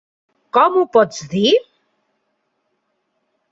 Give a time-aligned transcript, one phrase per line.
[0.57, 1.53] Com ho pots dir?